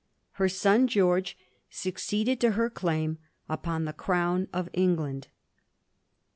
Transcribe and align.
Her 0.31 0.49
son 0.49 0.87
George 0.87 1.37
succeeded 1.69 2.41
to 2.41 2.53
her 2.53 2.71
claim 2.71 3.19
upon 3.47 3.85
the 3.85 3.93
crown 3.93 4.47
of 4.51 4.67
England. 4.73 5.27